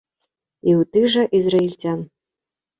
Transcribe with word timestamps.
І 0.69 0.73
ў 0.79 0.81
тых 0.95 1.05
жа 1.17 1.23
ізраільцян. 1.41 2.05